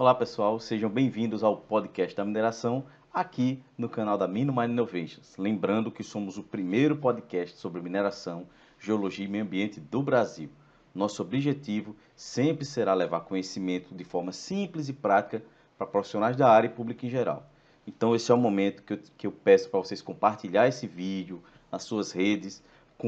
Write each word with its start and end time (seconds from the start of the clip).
Olá 0.00 0.14
pessoal, 0.14 0.60
sejam 0.60 0.88
bem-vindos 0.88 1.42
ao 1.42 1.56
podcast 1.56 2.14
da 2.14 2.24
mineração 2.24 2.84
aqui 3.12 3.60
no 3.76 3.88
canal 3.88 4.16
da 4.16 4.28
Mino 4.28 4.52
Mine 4.52 4.72
Innovations. 4.72 5.36
Lembrando 5.36 5.90
que 5.90 6.04
somos 6.04 6.38
o 6.38 6.42
primeiro 6.44 6.94
podcast 6.94 7.58
sobre 7.58 7.82
mineração, 7.82 8.46
geologia 8.78 9.24
e 9.24 9.28
meio 9.28 9.42
ambiente 9.42 9.80
do 9.80 10.00
Brasil. 10.00 10.50
Nosso 10.94 11.20
objetivo 11.20 11.96
sempre 12.14 12.64
será 12.64 12.94
levar 12.94 13.22
conhecimento 13.22 13.92
de 13.92 14.04
forma 14.04 14.30
simples 14.30 14.88
e 14.88 14.92
prática 14.92 15.42
para 15.76 15.84
profissionais 15.84 16.36
da 16.36 16.48
área 16.48 16.68
e 16.68 16.72
público 16.72 17.04
em 17.04 17.10
geral. 17.10 17.50
Então 17.84 18.14
esse 18.14 18.30
é 18.30 18.34
o 18.36 18.38
momento 18.38 18.84
que 18.84 18.92
eu, 18.92 19.00
que 19.16 19.26
eu 19.26 19.32
peço 19.32 19.68
para 19.68 19.80
vocês 19.80 20.00
compartilhar 20.00 20.68
esse 20.68 20.86
vídeo 20.86 21.42
nas 21.72 21.82
suas 21.82 22.12
redes, 22.12 22.62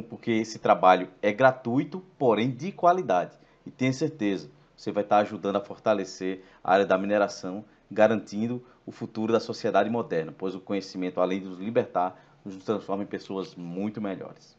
porque 0.08 0.32
esse 0.32 0.58
trabalho 0.58 1.08
é 1.22 1.32
gratuito, 1.32 2.02
porém 2.18 2.50
de 2.50 2.72
qualidade. 2.72 3.38
E 3.64 3.70
tenha 3.70 3.92
certeza, 3.92 4.50
você 4.80 4.90
vai 4.90 5.02
estar 5.02 5.18
ajudando 5.18 5.56
a 5.56 5.60
fortalecer 5.60 6.42
a 6.64 6.72
área 6.72 6.86
da 6.86 6.96
mineração, 6.96 7.66
garantindo 7.90 8.64
o 8.86 8.90
futuro 8.90 9.30
da 9.30 9.38
sociedade 9.38 9.90
moderna, 9.90 10.32
pois 10.32 10.54
o 10.54 10.60
conhecimento, 10.60 11.20
além 11.20 11.40
de 11.40 11.48
nos 11.48 11.58
libertar, 11.58 12.18
nos 12.42 12.56
transforma 12.64 13.02
em 13.02 13.06
pessoas 13.06 13.54
muito 13.54 14.00
melhores. 14.00 14.56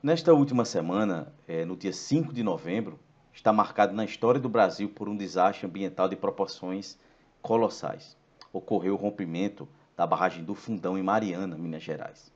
Nesta 0.00 0.32
última 0.32 0.64
semana, 0.64 1.34
é, 1.48 1.64
no 1.64 1.76
dia 1.76 1.92
5 1.92 2.32
de 2.32 2.44
novembro, 2.44 3.00
está 3.32 3.52
marcado 3.52 3.92
na 3.92 4.04
história 4.04 4.40
do 4.40 4.48
Brasil 4.48 4.88
por 4.88 5.08
um 5.08 5.16
desastre 5.16 5.66
ambiental 5.66 6.08
de 6.08 6.14
proporções 6.14 6.96
colossais. 7.42 8.16
Ocorreu 8.52 8.94
o 8.94 8.96
rompimento 8.96 9.68
da 9.96 10.06
barragem 10.06 10.44
do 10.44 10.54
Fundão 10.54 10.96
em 10.96 11.02
Mariana, 11.02 11.58
Minas 11.58 11.82
Gerais. 11.82 12.32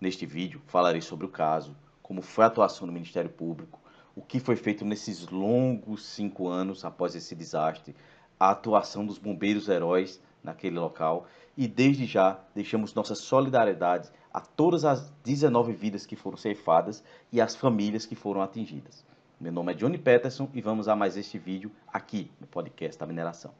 Neste 0.00 0.26
vídeo, 0.26 0.62
falarei 0.68 1.00
sobre 1.00 1.26
o 1.26 1.30
caso, 1.30 1.76
como 2.00 2.22
foi 2.22 2.44
a 2.44 2.46
atuação 2.46 2.86
do 2.86 2.92
Ministério 2.92 3.30
Público, 3.30 3.80
o 4.16 4.22
que 4.22 4.38
foi 4.38 4.56
feito 4.56 4.84
nesses 4.84 5.28
longos 5.28 6.04
cinco 6.04 6.48
anos 6.48 6.84
após 6.84 7.14
esse 7.14 7.34
desastre, 7.34 7.94
a 8.38 8.50
atuação 8.50 9.04
dos 9.04 9.18
bombeiros 9.18 9.68
heróis 9.68 10.20
naquele 10.42 10.78
local 10.78 11.26
e 11.56 11.66
desde 11.66 12.04
já 12.04 12.38
deixamos 12.54 12.94
nossa 12.94 13.14
solidariedade 13.14 14.10
a 14.32 14.40
todas 14.40 14.84
as 14.84 15.10
19 15.22 15.72
vidas 15.72 16.06
que 16.06 16.16
foram 16.16 16.36
ceifadas 16.36 17.02
e 17.32 17.40
as 17.40 17.54
famílias 17.54 18.04
que 18.04 18.14
foram 18.14 18.42
atingidas. 18.42 19.04
Meu 19.40 19.52
nome 19.52 19.72
é 19.72 19.74
Johnny 19.74 19.98
Peterson 19.98 20.48
e 20.52 20.60
vamos 20.60 20.88
a 20.88 20.96
mais 20.96 21.16
este 21.16 21.38
vídeo 21.38 21.70
aqui 21.92 22.30
no 22.40 22.46
podcast 22.46 22.98
da 22.98 23.06
mineração. 23.06 23.52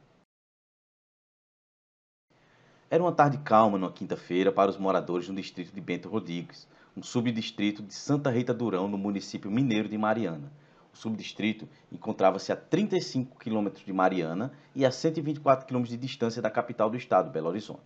Era 2.91 3.03
uma 3.03 3.13
tarde 3.13 3.39
calma 3.39 3.79
numa 3.79 3.91
quinta-feira 3.91 4.53
para 4.53 4.71
os 4.71 4.77
moradores 4.77 5.29
no 5.29 5.35
distrito 5.35 5.75
de 5.75 5.81
Bento 5.81 6.09
Rodrigues, 6.09 6.69
um 6.97 7.03
subdistrito 7.03 7.83
de 7.83 7.93
Santa 7.93 8.31
Rita 8.31 8.55
Durão, 8.55 8.89
no 8.89 8.97
município 8.97 9.51
mineiro 9.51 9.89
de 9.89 9.99
Mariana. 9.99 10.53
O 10.93 10.97
subdistrito 10.97 11.69
encontrava-se 11.91 12.53
a 12.53 12.57
35 12.57 13.37
quilômetros 13.39 13.85
de 13.85 13.93
Mariana 13.93 14.53
e 14.75 14.87
a 14.87 14.93
124 14.93 15.67
quilômetros 15.67 15.97
de 15.97 16.01
distância 16.01 16.41
da 16.41 16.51
capital 16.51 16.89
do 16.89 16.97
estado, 16.97 17.31
Belo 17.31 17.49
Horizonte. 17.49 17.83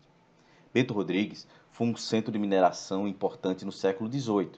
Bento 0.74 0.92
Rodrigues 0.92 1.48
foi 1.70 1.86
um 1.86 1.96
centro 1.96 2.30
de 2.30 2.38
mineração 2.38 3.08
importante 3.08 3.64
no 3.64 3.72
século 3.72 4.12
XVIII, 4.12 4.50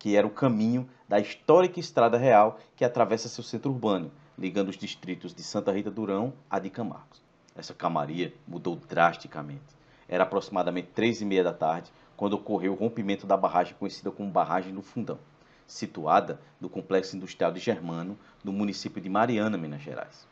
que 0.00 0.16
era 0.16 0.26
o 0.26 0.30
caminho 0.30 0.88
da 1.08 1.20
histórica 1.20 1.78
Estrada 1.78 2.18
Real 2.18 2.58
que 2.74 2.84
atravessa 2.84 3.28
seu 3.28 3.44
centro 3.44 3.70
urbano, 3.70 4.10
ligando 4.36 4.70
os 4.70 4.76
distritos 4.76 5.32
de 5.32 5.44
Santa 5.44 5.70
Rita 5.70 5.92
Durão 5.92 6.32
a 6.50 6.58
de 6.58 6.70
Camargos. 6.70 7.22
Essa 7.54 7.72
camaria 7.72 8.34
mudou 8.48 8.74
drasticamente. 8.74 9.62
Era 10.08 10.24
aproximadamente 10.24 10.88
três 10.92 11.20
e 11.20 11.24
meia 11.24 11.44
da 11.44 11.52
tarde 11.52 11.92
quando 12.22 12.34
ocorreu 12.34 12.72
o 12.72 12.76
rompimento 12.76 13.26
da 13.26 13.36
barragem 13.36 13.74
conhecida 13.76 14.08
como 14.12 14.30
Barragem 14.30 14.72
do 14.72 14.80
Fundão, 14.80 15.18
situada 15.66 16.40
no 16.60 16.68
Complexo 16.68 17.16
Industrial 17.16 17.50
de 17.50 17.58
Germano, 17.58 18.16
no 18.44 18.52
município 18.52 19.02
de 19.02 19.08
Mariana, 19.08 19.58
Minas 19.58 19.82
Gerais. 19.82 20.24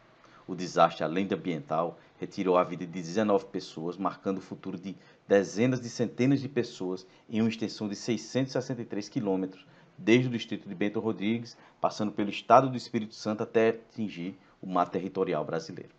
O 0.47 0.55
desastre, 0.55 1.03
além 1.03 1.27
de 1.27 1.35
ambiental, 1.35 1.99
retirou 2.17 2.57
a 2.57 2.63
vida 2.63 2.87
de 2.87 2.93
19 2.93 3.47
pessoas, 3.47 3.97
marcando 3.97 4.39
o 4.39 4.41
futuro 4.41 4.79
de 4.79 4.95
dezenas 5.27 5.81
de 5.81 5.89
centenas 5.89 6.41
de 6.41 6.49
pessoas 6.49 7.05
em 7.29 7.41
uma 7.41 7.51
extensão 7.51 7.89
de 7.89 7.97
663 7.97 9.09
quilômetros, 9.09 9.67
desde 9.99 10.29
o 10.29 10.31
distrito 10.31 10.69
de 10.69 10.75
Bento 10.77 11.01
Rodrigues, 11.01 11.57
passando 11.81 12.13
pelo 12.13 12.31
estado 12.31 12.71
do 12.71 12.77
Espírito 12.77 13.17
Santo 13.17 13.43
até 13.43 13.71
atingir 13.71 14.39
o 14.63 14.67
mar 14.69 14.89
territorial 14.89 15.45
brasileiro. 15.45 15.91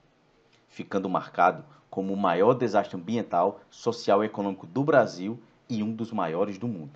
Ficando 0.69 1.09
marcado 1.09 1.65
como 1.89 2.13
o 2.13 2.17
maior 2.17 2.53
desastre 2.53 2.95
ambiental, 2.95 3.59
social 3.69 4.23
e 4.23 4.27
econômico 4.27 4.65
do 4.65 4.85
Brasil 4.85 5.37
e 5.71 5.81
um 5.81 5.93
dos 5.93 6.11
maiores 6.11 6.57
do 6.57 6.67
mundo. 6.67 6.91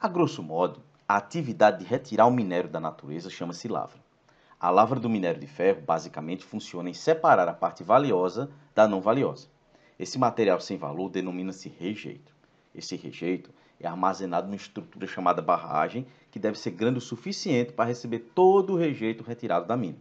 A 0.00 0.06
grosso 0.06 0.40
modo, 0.40 0.80
a 1.08 1.16
atividade 1.16 1.80
de 1.80 1.84
retirar 1.84 2.26
o 2.26 2.30
minério 2.30 2.70
da 2.70 2.78
natureza 2.78 3.28
chama-se 3.28 3.66
lavra. 3.66 3.98
A 4.60 4.70
lavra 4.70 5.00
do 5.00 5.10
minério 5.10 5.40
de 5.40 5.46
ferro 5.48 5.82
basicamente 5.82 6.44
funciona 6.44 6.88
em 6.88 6.94
separar 6.94 7.48
a 7.48 7.52
parte 7.52 7.82
valiosa 7.82 8.48
da 8.74 8.86
não 8.86 9.00
valiosa. 9.00 9.48
Esse 9.98 10.18
material 10.18 10.60
sem 10.60 10.78
valor 10.78 11.10
denomina-se 11.10 11.68
rejeito. 11.68 12.32
Esse 12.72 12.94
rejeito 12.94 13.50
é 13.80 13.88
armazenado 13.88 14.46
numa 14.46 14.56
estrutura 14.56 15.06
chamada 15.06 15.42
barragem, 15.42 16.06
que 16.30 16.38
deve 16.38 16.58
ser 16.58 16.70
grande 16.70 16.98
o 16.98 17.02
suficiente 17.02 17.72
para 17.72 17.88
receber 17.88 18.20
todo 18.34 18.72
o 18.72 18.76
rejeito 18.76 19.24
retirado 19.24 19.66
da 19.66 19.76
mina. 19.76 19.98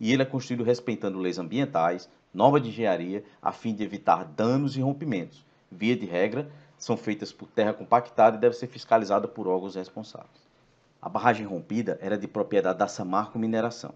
E 0.00 0.12
ele 0.12 0.22
é 0.22 0.26
construído 0.26 0.64
respeitando 0.64 1.18
leis 1.18 1.38
ambientais, 1.38 2.08
normas 2.32 2.62
de 2.62 2.70
engenharia, 2.70 3.22
a 3.42 3.52
fim 3.52 3.74
de 3.74 3.84
evitar 3.84 4.24
danos 4.24 4.76
e 4.76 4.80
rompimentos. 4.80 5.44
Via 5.70 5.96
de 5.96 6.06
regra, 6.06 6.50
são 6.78 6.96
feitas 6.96 7.32
por 7.32 7.48
terra 7.48 7.72
compactada 7.72 8.36
e 8.36 8.40
deve 8.40 8.56
ser 8.56 8.66
fiscalizada 8.66 9.28
por 9.28 9.46
órgãos 9.46 9.74
responsáveis. 9.74 10.44
A 11.00 11.08
barragem 11.08 11.46
rompida 11.46 11.98
era 12.00 12.16
de 12.16 12.26
propriedade 12.26 12.78
da 12.78 12.88
Samarco 12.88 13.38
Mineração. 13.38 13.94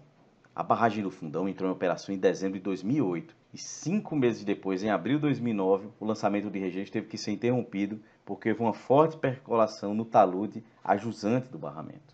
A 0.55 0.61
barragem 0.61 1.03
do 1.03 1.09
Fundão 1.09 1.47
entrou 1.47 1.69
em 1.69 1.73
operação 1.73 2.13
em 2.13 2.17
dezembro 2.17 2.57
de 2.57 2.63
2008 2.63 3.35
e 3.53 3.57
cinco 3.57 4.15
meses 4.15 4.43
depois, 4.43 4.83
em 4.83 4.91
abril 4.91 5.15
de 5.15 5.23
2009, 5.23 5.89
o 5.99 6.05
lançamento 6.05 6.51
de 6.51 6.59
registro 6.59 6.93
teve 6.93 7.07
que 7.07 7.17
ser 7.17 7.31
interrompido 7.31 7.99
porque 8.25 8.49
houve 8.49 8.61
uma 8.61 8.73
forte 8.73 9.17
percolação 9.17 9.93
no 9.93 10.05
talude 10.05 10.63
ajusante 10.83 11.49
do 11.49 11.57
barramento. 11.57 12.13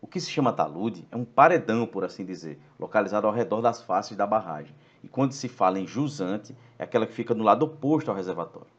O 0.00 0.06
que 0.06 0.20
se 0.20 0.30
chama 0.30 0.52
talude 0.52 1.06
é 1.12 1.16
um 1.16 1.24
paredão, 1.24 1.86
por 1.86 2.04
assim 2.04 2.24
dizer, 2.24 2.60
localizado 2.78 3.26
ao 3.26 3.32
redor 3.32 3.60
das 3.60 3.82
faces 3.82 4.16
da 4.16 4.26
barragem. 4.26 4.74
E 5.02 5.08
quando 5.08 5.32
se 5.32 5.48
fala 5.48 5.78
em 5.78 5.86
jusante, 5.86 6.56
é 6.78 6.84
aquela 6.84 7.06
que 7.06 7.12
fica 7.12 7.34
no 7.34 7.44
lado 7.44 7.64
oposto 7.64 8.10
ao 8.10 8.16
reservatório. 8.16 8.77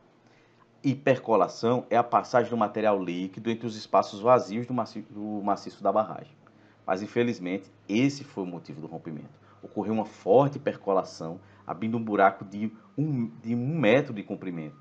Hipercolação 0.82 1.86
é 1.90 1.98
a 1.98 2.04
passagem 2.04 2.50
do 2.50 2.56
material 2.56 3.02
líquido 3.04 3.50
entre 3.50 3.68
os 3.68 3.76
espaços 3.76 4.22
vazios 4.22 4.66
do 4.66 4.74
maciço, 4.74 5.12
do 5.12 5.42
maciço 5.44 5.84
da 5.84 5.92
barragem. 5.92 6.32
Mas, 6.86 7.02
infelizmente, 7.02 7.70
esse 7.88 8.24
foi 8.24 8.44
o 8.44 8.48
motivo 8.48 8.80
do 8.80 8.88
rompimento. 8.88 9.30
Ocorreu 9.62 9.94
uma 9.94 10.06
forte 10.06 10.58
percolação, 10.58 11.40
abrindo 11.68 11.98
um 11.98 12.04
buraco 12.04 12.46
de 12.46 12.72
um, 12.98 13.30
de 13.44 13.54
um 13.54 13.78
metro 13.78 14.14
de 14.14 14.24
comprimento. 14.24 14.78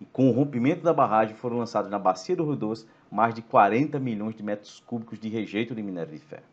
E 0.00 0.04
com 0.06 0.28
o 0.30 0.32
rompimento 0.32 0.82
da 0.82 0.94
barragem 0.94 1.34
foram 1.34 1.58
lançados 1.58 1.90
na 1.90 1.98
bacia 1.98 2.36
do 2.36 2.44
Rio 2.44 2.56
Doce 2.56 2.86
mais 3.10 3.34
de 3.34 3.42
40 3.42 3.98
milhões 3.98 4.36
de 4.36 4.42
metros 4.42 4.80
cúbicos 4.86 5.18
de 5.18 5.28
rejeito 5.28 5.74
de 5.74 5.82
minério 5.82 6.12
de 6.12 6.20
ferro. 6.20 6.44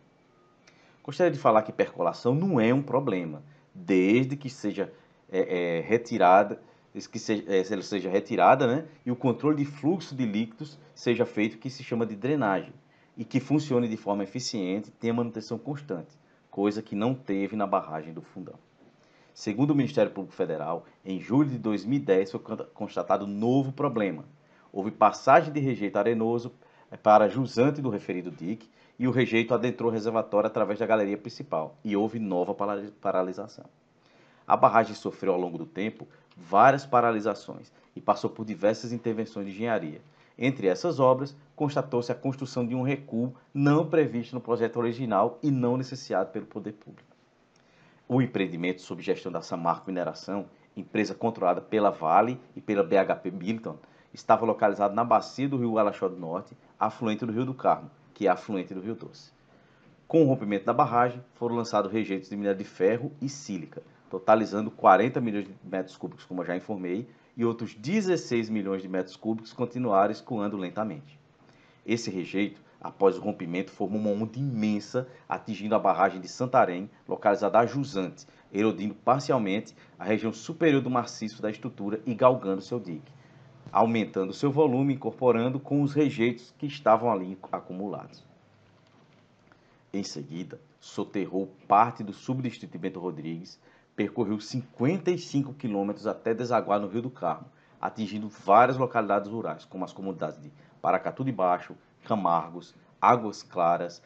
Gostaria 1.03 1.31
de 1.31 1.39
falar 1.39 1.61
que 1.61 1.71
percolação 1.71 2.33
não 2.33 2.59
é 2.59 2.73
um 2.73 2.81
problema, 2.81 3.43
desde 3.73 4.35
que 4.35 4.49
seja 4.49 4.91
é, 5.31 5.77
é, 5.77 5.81
retirada 5.81 6.59
que 7.05 7.19
seja, 7.19 7.43
é, 7.47 7.61
ela 7.71 7.81
seja 7.83 8.09
retirada, 8.09 8.65
né? 8.65 8.85
E 9.05 9.11
o 9.11 9.15
controle 9.15 9.57
de 9.57 9.65
fluxo 9.65 10.15
de 10.15 10.25
líquidos 10.25 10.79
seja 10.95 11.25
feito, 11.25 11.57
que 11.57 11.69
se 11.69 11.83
chama 11.83 12.05
de 12.05 12.15
drenagem, 12.15 12.73
e 13.17 13.25
que 13.25 13.39
funcione 13.39 13.87
de 13.87 13.97
forma 13.97 14.23
eficiente 14.23 14.89
e 14.89 14.91
tenha 14.91 15.13
manutenção 15.13 15.57
constante, 15.57 16.17
coisa 16.49 16.81
que 16.81 16.95
não 16.95 17.13
teve 17.13 17.55
na 17.55 17.67
barragem 17.67 18.13
do 18.13 18.21
Fundão. 18.21 18.55
Segundo 19.33 19.71
o 19.71 19.75
Ministério 19.75 20.11
Público 20.11 20.35
Federal, 20.35 20.85
em 21.05 21.19
julho 21.19 21.49
de 21.49 21.59
2010 21.59 22.31
foi 22.31 22.39
constatado 22.73 23.27
novo 23.27 23.71
problema. 23.71 24.25
Houve 24.73 24.89
passagem 24.89 25.53
de 25.53 25.59
rejeito 25.59 25.97
arenoso 25.97 26.51
é, 26.89 26.97
para 26.97 27.27
jusante 27.27 27.81
do 27.81 27.89
referido 27.89 28.31
DIC 28.31 28.67
e 28.97 29.07
o 29.07 29.11
rejeito 29.11 29.53
adentrou 29.53 29.91
o 29.91 29.93
reservatório 29.93 30.47
através 30.47 30.79
da 30.79 30.85
galeria 30.85 31.17
principal 31.17 31.77
e 31.83 31.95
houve 31.95 32.17
nova 32.17 32.55
paralisação. 32.99 33.65
A 34.47 34.55
barragem 34.55 34.95
sofreu 34.95 35.33
ao 35.33 35.39
longo 35.39 35.57
do 35.57 35.65
tempo 35.65 36.07
várias 36.37 36.85
paralisações 36.85 37.71
e 37.95 38.01
passou 38.01 38.29
por 38.29 38.45
diversas 38.45 38.91
intervenções 38.91 39.47
de 39.47 39.53
engenharia. 39.53 40.01
Entre 40.37 40.67
essas 40.67 40.99
obras, 40.99 41.35
constatou-se 41.55 42.11
a 42.11 42.15
construção 42.15 42.65
de 42.65 42.75
um 42.75 42.83
recuo 42.83 43.33
não 43.51 43.89
previsto 43.89 44.35
no 44.35 44.41
projeto 44.41 44.77
original 44.77 45.39
e 45.41 45.49
não 45.49 45.75
necessitado 45.75 46.29
pelo 46.29 46.45
poder 46.45 46.73
público. 46.73 47.09
O 48.07 48.21
empreendimento 48.21 48.81
sob 48.81 49.01
gestão 49.01 49.31
da 49.31 49.41
Samarco 49.41 49.87
Mineração, 49.87 50.45
empresa 50.75 51.15
controlada 51.15 51.59
pela 51.59 51.89
Vale 51.89 52.39
e 52.55 52.61
pela 52.61 52.83
BHP 52.83 53.31
Billiton, 53.31 53.77
estava 54.13 54.45
localizado 54.45 54.93
na 54.93 55.03
bacia 55.03 55.49
do 55.49 55.57
rio 55.57 55.77
Alaxó 55.79 56.07
do 56.07 56.15
Norte, 56.15 56.55
afluente 56.79 57.25
do 57.25 57.33
Rio 57.33 57.45
do 57.45 57.53
Carmo, 57.53 57.89
que 58.13 58.27
é 58.27 58.29
afluente 58.29 58.73
do 58.73 58.79
Rio 58.79 58.95
Doce. 58.95 59.31
Com 60.07 60.23
o 60.23 60.27
rompimento 60.27 60.65
da 60.65 60.73
barragem, 60.73 61.21
foram 61.33 61.55
lançados 61.55 61.91
rejeitos 61.91 62.29
de 62.29 62.37
minério 62.37 62.57
de 62.57 62.63
ferro 62.63 63.11
e 63.21 63.27
sílica, 63.27 63.83
totalizando 64.09 64.71
40 64.71 65.19
milhões 65.21 65.45
de 65.45 65.53
metros 65.63 65.97
cúbicos, 65.97 66.25
como 66.25 66.41
eu 66.41 66.45
já 66.45 66.55
informei, 66.55 67.07
e 67.35 67.45
outros 67.45 67.73
16 67.75 68.49
milhões 68.49 68.81
de 68.81 68.87
metros 68.87 69.15
cúbicos 69.15 69.53
continuaram 69.53 70.11
escoando 70.11 70.57
lentamente. 70.57 71.19
Esse 71.85 72.09
rejeito 72.09 72.61
Após 72.79 73.17
o 73.17 73.21
rompimento, 73.21 73.71
formou 73.71 73.99
uma 73.99 74.11
onda 74.11 74.37
imensa, 74.37 75.07
atingindo 75.27 75.73
a 75.73 75.79
barragem 75.79 76.21
de 76.21 76.27
Santarém, 76.27 76.89
localizada 77.07 77.59
a 77.59 77.65
jusante, 77.65 78.27
erodindo 78.53 78.93
parcialmente 78.93 79.75
a 79.97 80.03
região 80.03 80.31
superior 80.31 80.81
do 80.81 80.89
maciço 80.89 81.41
da 81.41 81.49
estrutura 81.49 81.99
e 82.05 82.13
galgando 82.13 82.61
seu 82.61 82.79
dique, 82.79 83.11
aumentando 83.71 84.31
seu 84.31 84.51
volume, 84.51 84.93
incorporando 84.93 85.59
com 85.59 85.81
os 85.81 85.93
rejeitos 85.93 86.53
que 86.57 86.67
estavam 86.67 87.11
ali 87.11 87.37
acumulados. 87.51 88.23
Em 89.91 90.03
seguida, 90.03 90.61
soterrou 90.79 91.47
parte 91.67 92.03
do 92.03 92.13
subdistrito 92.13 92.71
de 92.71 92.77
Bento 92.77 92.99
Rodrigues, 92.99 93.59
percorreu 93.97 94.39
55 94.39 95.55
quilômetros 95.55 96.05
até 96.05 96.31
desaguar 96.31 96.79
no 96.79 96.87
Rio 96.87 97.01
do 97.01 97.09
Carmo, 97.09 97.47
atingindo 97.81 98.29
várias 98.29 98.77
localidades 98.77 99.27
rurais, 99.27 99.65
como 99.65 99.83
as 99.83 99.91
comunidades 99.91 100.39
de 100.39 100.51
Paracatu 100.79 101.25
de 101.25 101.31
Baixo, 101.31 101.75
Camargos, 102.05 102.75
Águas 103.01 103.41
Claras, 103.41 104.03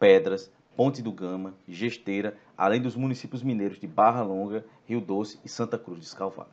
Pedras, 0.00 0.50
Ponte 0.76 1.00
do 1.00 1.12
Gama, 1.12 1.54
Gesteira, 1.68 2.36
além 2.58 2.82
dos 2.82 2.96
municípios 2.96 3.40
mineiros 3.40 3.78
de 3.78 3.86
Barra 3.86 4.22
Longa, 4.22 4.64
Rio 4.84 5.00
Doce 5.00 5.38
e 5.44 5.48
Santa 5.48 5.78
Cruz 5.78 6.00
de 6.00 6.06
Escalvado. 6.06 6.50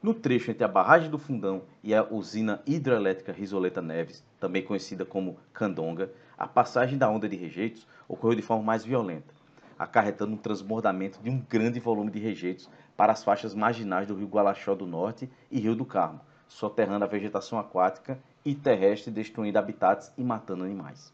No 0.00 0.14
trecho 0.14 0.52
entre 0.52 0.62
a 0.62 0.68
barragem 0.68 1.10
do 1.10 1.18
Fundão 1.18 1.62
e 1.82 1.92
a 1.92 2.04
usina 2.04 2.62
hidrelétrica 2.64 3.32
Risoleta 3.32 3.82
Neves, 3.82 4.22
também 4.38 4.62
conhecida 4.62 5.04
como 5.04 5.38
Candonga, 5.52 6.12
a 6.38 6.46
passagem 6.46 6.96
da 6.96 7.10
onda 7.10 7.28
de 7.28 7.34
rejeitos 7.34 7.84
ocorreu 8.06 8.36
de 8.36 8.42
forma 8.42 8.62
mais 8.62 8.84
violenta, 8.84 9.34
acarretando 9.78 10.32
um 10.32 10.36
transbordamento 10.36 11.20
de 11.22 11.30
um 11.30 11.40
grande 11.40 11.80
volume 11.80 12.10
de 12.10 12.18
rejeitos 12.18 12.68
para 12.96 13.12
as 13.12 13.24
faixas 13.24 13.54
marginais 13.54 14.06
do 14.06 14.14
rio 14.14 14.26
Gualaxó 14.26 14.74
do 14.74 14.86
Norte 14.86 15.28
e 15.50 15.60
Rio 15.60 15.74
do 15.74 15.84
Carmo, 15.84 16.20
soterrando 16.48 17.04
a 17.04 17.08
vegetação 17.08 17.58
aquática 17.58 18.18
e 18.44 18.54
terrestre, 18.54 19.12
destruindo 19.12 19.58
habitats 19.58 20.12
e 20.16 20.22
matando 20.22 20.64
animais. 20.64 21.12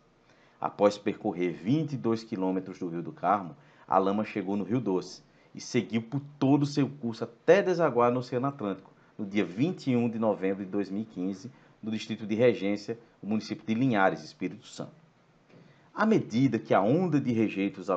Após 0.60 0.98
percorrer 0.98 1.52
22 1.52 2.22
quilômetros 2.24 2.78
do 2.78 2.88
Rio 2.88 3.02
do 3.02 3.12
Carmo, 3.12 3.56
a 3.88 3.96
lama 3.98 4.24
chegou 4.24 4.56
no 4.56 4.64
Rio 4.64 4.80
Doce 4.80 5.22
e 5.54 5.60
seguiu 5.60 6.02
por 6.02 6.20
todo 6.38 6.64
o 6.64 6.66
seu 6.66 6.88
curso 6.88 7.24
até 7.24 7.62
desaguar 7.62 8.12
no 8.12 8.20
Oceano 8.20 8.46
Atlântico, 8.46 8.92
no 9.18 9.24
dia 9.26 9.44
21 9.44 10.08
de 10.08 10.18
novembro 10.18 10.64
de 10.64 10.70
2015, 10.70 11.50
no 11.82 11.90
distrito 11.90 12.26
de 12.26 12.34
Regência, 12.34 12.98
o 13.22 13.26
município 13.26 13.66
de 13.66 13.74
Linhares, 13.74 14.22
Espírito 14.22 14.66
Santo. 14.66 14.99
À 15.94 16.06
medida 16.06 16.58
que 16.58 16.72
a 16.72 16.80
onda 16.80 17.20
de 17.20 17.32
rejeitos 17.32 17.88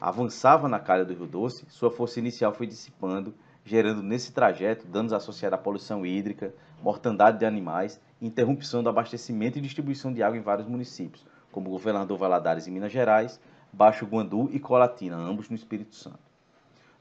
avançava 0.00 0.68
na 0.68 0.78
calha 0.78 1.04
do 1.04 1.14
Rio 1.14 1.26
Doce, 1.26 1.64
sua 1.68 1.90
força 1.90 2.18
inicial 2.18 2.52
foi 2.52 2.66
dissipando, 2.66 3.34
gerando 3.64 4.02
nesse 4.02 4.32
trajeto 4.32 4.86
danos 4.86 5.12
associados 5.12 5.58
à 5.58 5.62
poluição 5.62 6.04
hídrica, 6.04 6.54
mortandade 6.82 7.38
de 7.38 7.46
animais 7.46 8.00
e 8.20 8.26
interrupção 8.26 8.82
do 8.82 8.88
abastecimento 8.88 9.58
e 9.58 9.62
distribuição 9.62 10.12
de 10.12 10.22
água 10.22 10.38
em 10.38 10.42
vários 10.42 10.68
municípios, 10.68 11.26
como 11.50 11.70
Governador 11.70 12.18
Valadares 12.18 12.68
em 12.68 12.70
Minas 12.70 12.92
Gerais, 12.92 13.40
Baixo 13.72 14.06
Guandu 14.06 14.48
e 14.52 14.60
Colatina, 14.60 15.16
ambos 15.16 15.48
no 15.48 15.56
Espírito 15.56 15.94
Santo. 15.94 16.20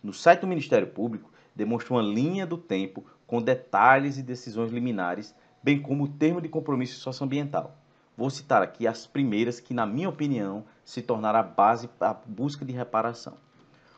No 0.01 0.13
site 0.13 0.41
do 0.41 0.47
Ministério 0.47 0.87
Público, 0.87 1.31
demonstra 1.55 1.93
uma 1.93 2.01
linha 2.01 2.45
do 2.45 2.57
tempo 2.57 3.05
com 3.25 3.41
detalhes 3.41 4.17
e 4.17 4.23
decisões 4.23 4.71
liminares, 4.71 5.35
bem 5.61 5.81
como 5.81 6.05
o 6.05 6.07
termo 6.07 6.41
de 6.41 6.47
compromisso 6.47 6.99
socioambiental. 6.99 7.75
Vou 8.17 8.31
citar 8.31 8.63
aqui 8.63 8.87
as 8.87 9.05
primeiras 9.05 9.59
que, 9.59 9.75
na 9.75 9.85
minha 9.85 10.09
opinião, 10.09 10.65
se 10.83 11.03
tornaram 11.03 11.37
a 11.37 11.43
base 11.43 11.87
para 11.87 12.09
a 12.09 12.13
busca 12.25 12.65
de 12.65 12.73
reparação. 12.73 13.37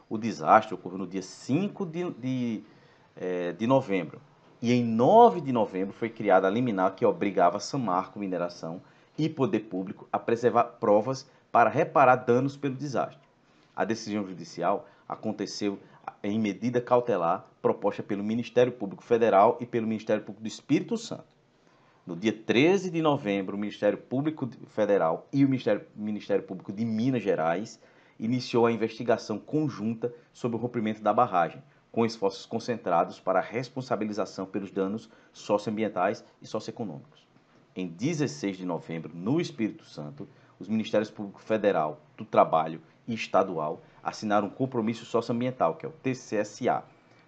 O 0.10 0.18
desastre 0.18 0.74
ocorreu 0.74 0.98
no 0.98 1.08
dia 1.08 1.22
5 1.22 1.86
de, 1.86 2.12
de, 2.12 2.64
é, 3.16 3.54
de 3.54 3.66
novembro. 3.66 4.20
E 4.62 4.74
em 4.74 4.84
9 4.84 5.40
de 5.40 5.54
novembro 5.54 5.94
foi 5.94 6.10
criada 6.10 6.48
a 6.48 6.52
liminar 6.52 6.96
que 6.96 7.06
obrigava 7.06 7.62
Samarco 7.62 8.20
Mineração 8.20 8.82
e 9.18 9.30
Poder 9.30 9.62
Público 9.62 10.06
a 10.12 10.20
preservar 10.20 10.66
provas 10.66 11.26
para 11.50 11.70
reparar 11.70 12.18
danos 12.18 12.58
pelo 12.58 12.76
desastre. 12.76 13.26
A 13.74 13.86
decisão 13.86 14.28
judicial 14.28 14.86
aconteceu 15.08 15.80
em 16.22 16.38
medida 16.38 16.82
cautelar 16.82 17.46
proposta 17.62 18.04
pelo 18.04 18.24
Ministério 18.24 18.74
Público 18.74 19.02
Federal 19.02 19.58
e 19.62 19.66
pelo 19.66 19.88
Ministério 19.88 20.24
Público 20.24 20.44
do 20.44 20.48
Espírito 20.50 20.98
Santo. 20.98 21.39
No 22.10 22.16
dia 22.16 22.34
13 22.34 22.90
de 22.90 23.04
novembro, 23.04 23.56
o 23.56 23.60
Ministério 23.60 23.96
Público 23.96 24.50
Federal 24.70 25.28
e 25.32 25.46
o 25.46 25.48
Ministério, 25.48 25.86
Ministério 25.96 26.44
Público 26.44 26.74
de 26.74 26.84
Minas 26.84 27.22
Gerais 27.22 27.80
iniciou 28.20 28.66
a 28.66 28.72
investigação 28.72 29.38
conjunta 29.38 30.12
sobre 30.34 30.58
o 30.58 30.60
rompimento 30.60 31.04
da 31.04 31.14
barragem, 31.14 31.62
com 31.92 32.04
esforços 32.04 32.48
concentrados 32.48 33.20
para 33.20 33.38
a 33.38 33.44
responsabilização 33.44 34.48
pelos 34.48 34.72
danos 34.72 35.08
socioambientais 35.32 36.26
e 36.42 36.48
socioeconômicos. 36.48 37.28
Em 37.76 37.86
16 37.86 38.58
de 38.58 38.66
novembro, 38.66 39.12
no 39.14 39.40
Espírito 39.40 39.86
Santo, 39.86 40.28
os 40.58 40.68
Ministérios 40.68 41.12
Público 41.12 41.40
Federal, 41.40 42.02
do 42.18 42.26
Trabalho 42.26 42.82
e 43.08 43.14
Estadual 43.14 43.84
assinaram 44.02 44.48
um 44.48 44.50
compromisso 44.50 45.06
socioambiental, 45.06 45.76
que 45.76 45.86
é 45.86 45.90
o 45.90 45.92
TCSA, 45.92 46.84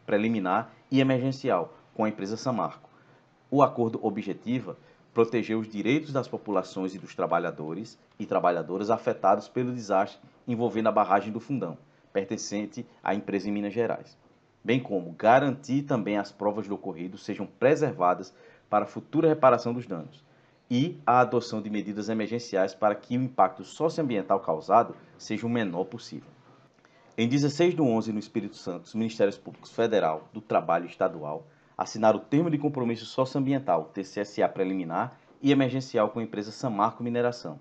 preliminar 0.07 0.73
e 0.89 0.99
emergencial, 0.99 1.71
com 1.93 2.03
a 2.03 2.09
empresa 2.09 2.35
Samarco 2.35 2.90
o 3.51 3.61
acordo 3.61 3.99
objetiva 4.01 4.77
proteger 5.13 5.57
os 5.57 5.67
direitos 5.67 6.13
das 6.13 6.27
populações 6.27 6.95
e 6.95 6.99
dos 6.99 7.13
trabalhadores 7.13 7.99
e 8.17 8.25
trabalhadoras 8.25 8.89
afetados 8.89 9.49
pelo 9.49 9.73
desastre 9.73 10.21
envolvendo 10.47 10.87
a 10.87 10.91
barragem 10.91 11.33
do 11.33 11.39
Fundão, 11.39 11.77
pertencente 12.13 12.85
à 13.03 13.13
empresa 13.13 13.49
em 13.49 13.51
Minas 13.51 13.73
Gerais, 13.73 14.17
bem 14.63 14.79
como 14.79 15.11
garantir 15.11 15.83
também 15.83 16.17
as 16.17 16.31
provas 16.31 16.65
do 16.65 16.75
ocorrido 16.75 17.17
sejam 17.17 17.45
preservadas 17.45 18.33
para 18.69 18.85
futura 18.85 19.27
reparação 19.27 19.73
dos 19.73 19.85
danos 19.85 20.23
e 20.69 20.97
a 21.05 21.19
adoção 21.19 21.61
de 21.61 21.69
medidas 21.69 22.07
emergenciais 22.07 22.73
para 22.73 22.95
que 22.95 23.17
o 23.17 23.21
impacto 23.21 23.65
socioambiental 23.65 24.39
causado 24.39 24.95
seja 25.17 25.45
o 25.45 25.49
menor 25.49 25.83
possível. 25.83 26.29
Em 27.17 27.27
16 27.27 27.75
de 27.75 27.81
11, 27.81 28.13
no 28.13 28.19
Espírito 28.19 28.55
Santo, 28.55 28.85
os 28.85 28.95
Ministérios 28.95 29.37
Públicos 29.37 29.69
Federal, 29.73 30.29
do 30.31 30.39
Trabalho 30.39 30.85
Estadual, 30.85 31.45
assinar 31.81 32.15
o 32.15 32.19
termo 32.19 32.51
de 32.51 32.59
compromisso 32.59 33.05
socioambiental, 33.05 33.85
TCSA 33.85 34.47
preliminar 34.47 35.17
e 35.41 35.51
emergencial 35.51 36.09
com 36.09 36.19
a 36.19 36.23
empresa 36.23 36.51
Samarco 36.51 37.03
Mineração. 37.03 37.57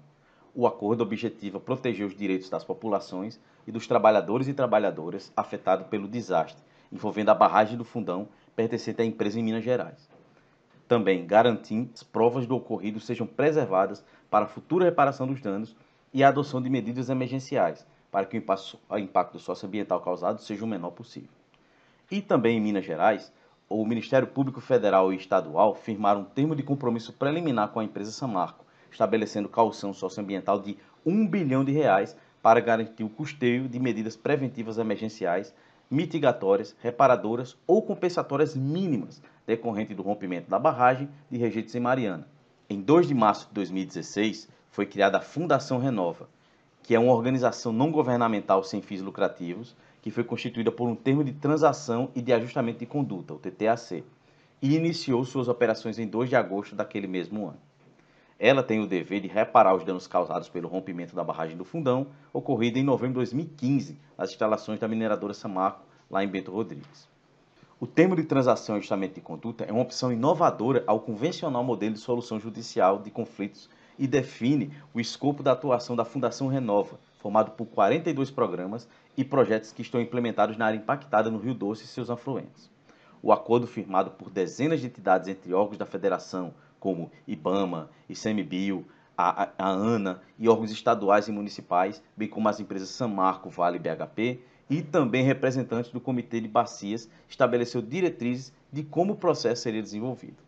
O 0.55 0.67
acordo 0.67 1.02
objetiva 1.02 1.58
proteger 1.58 2.06
os 2.06 2.14
direitos 2.14 2.50
das 2.50 2.62
populações 2.62 3.40
e 3.67 3.72
dos 3.72 3.87
trabalhadores 3.87 4.46
e 4.46 4.52
trabalhadoras 4.52 5.32
afetados 5.34 5.87
pelo 5.87 6.06
desastre 6.06 6.62
envolvendo 6.93 7.31
a 7.31 7.34
barragem 7.34 7.78
do 7.78 7.84
Fundão 7.84 8.28
pertencente 8.55 9.00
à 9.00 9.05
empresa 9.05 9.38
em 9.38 9.43
Minas 9.43 9.64
Gerais. 9.64 10.06
Também 10.87 11.25
garantir 11.25 11.87
que 11.87 11.93
as 11.94 12.02
provas 12.02 12.46
do 12.46 12.56
ocorrido 12.56 13.00
sejam 13.00 13.27
preservadas 13.27 14.05
para 14.29 14.44
a 14.44 14.48
futura 14.48 14.84
reparação 14.84 15.27
dos 15.27 15.41
danos 15.41 15.74
e 16.12 16.22
a 16.22 16.29
adoção 16.29 16.60
de 16.60 16.69
medidas 16.69 17.08
emergenciais 17.08 17.86
para 18.10 18.27
que 18.27 18.36
o 18.36 18.98
impacto 18.98 19.39
socioambiental 19.39 20.00
causado 20.00 20.43
seja 20.43 20.65
o 20.65 20.69
menor 20.69 20.91
possível. 20.91 21.31
E 22.10 22.20
também 22.20 22.58
em 22.58 22.60
Minas 22.60 22.84
Gerais, 22.84 23.32
o 23.72 23.86
Ministério 23.86 24.27
Público 24.27 24.60
Federal 24.60 25.12
e 25.12 25.17
Estadual 25.17 25.77
firmaram 25.77 26.22
um 26.22 26.24
termo 26.24 26.56
de 26.56 26.62
compromisso 26.65 27.12
preliminar 27.12 27.69
com 27.69 27.79
a 27.79 27.84
empresa 27.84 28.10
Samarco, 28.10 28.67
estabelecendo 28.91 29.48
caução 29.48 29.94
socioambiental 29.94 30.58
de 30.58 30.77
1 31.06 31.29
bilhão 31.29 31.65
de 31.65 31.70
reais 31.70 32.17
para 32.43 32.58
garantir 32.58 33.05
o 33.05 33.08
custeio 33.08 33.69
de 33.69 33.79
medidas 33.79 34.17
preventivas 34.17 34.77
emergenciais, 34.77 35.55
mitigatórias, 35.89 36.74
reparadoras 36.82 37.56
ou 37.65 37.81
compensatórias 37.81 38.56
mínimas 38.56 39.22
decorrente 39.46 39.94
do 39.94 40.03
rompimento 40.03 40.50
da 40.50 40.58
barragem 40.58 41.08
de 41.31 41.39
rejeitos 41.39 41.72
em 41.77 41.81
Mariana. 41.81 42.27
Em 42.69 42.81
2 42.81 43.06
de 43.06 43.15
março 43.15 43.46
de 43.46 43.55
2016, 43.55 44.48
foi 44.69 44.84
criada 44.84 45.19
a 45.19 45.22
Fundação 45.22 45.79
Renova, 45.79 46.29
que 46.82 46.93
é 46.93 46.98
uma 46.98 47.15
organização 47.15 47.72
não 47.72 47.93
governamental 47.93 48.65
sem 48.65 48.82
fins 48.82 49.00
lucrativos 49.00 49.77
que 50.02 50.10
foi 50.10 50.24
constituída 50.24 50.72
por 50.72 50.88
um 50.88 50.94
termo 50.94 51.22
de 51.22 51.32
transação 51.32 52.10
e 52.14 52.22
de 52.22 52.32
ajustamento 52.32 52.78
de 52.78 52.86
conduta, 52.86 53.34
o 53.34 53.38
TTAC, 53.38 54.04
e 54.62 54.76
iniciou 54.76 55.24
suas 55.24 55.48
operações 55.48 55.98
em 55.98 56.06
2 56.06 56.28
de 56.28 56.36
agosto 56.36 56.74
daquele 56.74 57.06
mesmo 57.06 57.46
ano. 57.46 57.58
Ela 58.38 58.62
tem 58.62 58.80
o 58.80 58.86
dever 58.86 59.20
de 59.20 59.28
reparar 59.28 59.74
os 59.74 59.84
danos 59.84 60.06
causados 60.06 60.48
pelo 60.48 60.69
rompimento 60.69 61.14
da 61.14 61.22
barragem 61.22 61.56
do 61.56 61.64
Fundão, 61.64 62.06
ocorrido 62.32 62.78
em 62.78 62.82
novembro 62.82 63.24
de 63.24 63.32
2015, 63.32 63.98
nas 64.16 64.30
instalações 64.30 64.78
da 64.78 64.88
mineradora 64.88 65.34
Samarco, 65.34 65.84
lá 66.10 66.24
em 66.24 66.28
Bento 66.28 66.50
Rodrigues. 66.50 67.08
O 67.78 67.86
termo 67.86 68.16
de 68.16 68.24
transação 68.24 68.76
e 68.76 68.78
ajustamento 68.78 69.14
de 69.14 69.20
conduta 69.20 69.64
é 69.64 69.72
uma 69.72 69.82
opção 69.82 70.12
inovadora 70.12 70.84
ao 70.86 71.00
convencional 71.00 71.64
modelo 71.64 71.94
de 71.94 72.00
solução 72.00 72.40
judicial 72.40 72.98
de 72.98 73.10
conflitos 73.10 73.69
e 73.98 74.06
define 74.06 74.70
o 74.94 75.00
escopo 75.00 75.42
da 75.42 75.52
atuação 75.52 75.94
da 75.94 76.04
Fundação 76.04 76.48
Renova, 76.48 76.98
formado 77.20 77.53
por 77.53 77.67
42 77.67 78.31
programas 78.31 78.89
e 79.17 79.24
projetos 79.24 79.72
que 79.72 79.82
estão 79.82 80.00
implementados 80.00 80.56
na 80.56 80.67
área 80.67 80.79
impactada 80.79 81.31
no 81.31 81.39
Rio 81.39 81.55
Doce 81.55 81.84
e 81.84 81.86
seus 81.86 82.10
afluentes. 82.10 82.70
O 83.22 83.31
acordo 83.32 83.67
firmado 83.67 84.10
por 84.10 84.31
dezenas 84.31 84.81
de 84.81 84.86
entidades 84.86 85.29
entre 85.29 85.53
órgãos 85.53 85.77
da 85.77 85.84
federação, 85.84 86.55
como 86.81 87.10
IBAMA, 87.29 87.91
ICMBio, 88.08 88.86
a, 89.17 89.50
a, 89.58 89.69
ANA 89.69 90.22
e 90.39 90.48
órgãos 90.48 90.70
estaduais 90.70 91.29
e 91.29 91.32
municipais, 91.32 92.03
bem 92.17 92.27
como 92.27 92.48
as 92.48 92.58
empresas 92.58 92.89
Samarco, 92.89 93.50
Vale 93.50 93.77
e 93.77 93.81
BHP, 93.81 94.41
e 94.70 94.81
também 94.81 95.22
representantes 95.22 95.91
do 95.91 96.00
Comitê 96.00 96.41
de 96.41 96.48
Bacias, 96.48 97.10
estabeleceu 97.29 97.82
diretrizes 97.82 98.53
de 98.72 98.82
como 98.82 99.12
o 99.12 99.17
processo 99.17 99.62
seria 99.62 99.82
desenvolvido. 99.82 100.39